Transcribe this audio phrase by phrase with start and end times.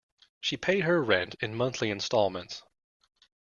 [0.39, 2.63] She paid her rent in monthly instalments